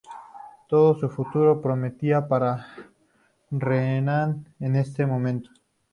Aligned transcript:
Todo 0.67 0.95
su 0.99 1.09
futuro 1.11 1.61
prometía 1.61 2.27
para 2.27 2.65
Renan 3.51 4.47
en 4.59 4.75
ese 4.75 5.05
momento. 5.05 5.51